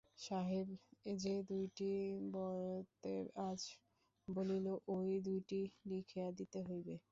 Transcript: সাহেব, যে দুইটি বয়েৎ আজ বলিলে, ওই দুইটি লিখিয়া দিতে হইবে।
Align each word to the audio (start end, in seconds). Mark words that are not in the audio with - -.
সাহেব, 0.19 0.67
যে 1.15 1.35
দুইটি 1.49 1.89
বয়েৎ 2.31 2.89
আজ 3.43 3.61
বলিলে, 4.27 4.73
ওই 4.89 5.09
দুইটি 5.27 5.59
লিখিয়া 5.89 6.27
দিতে 6.37 6.59
হইবে। 6.67 6.95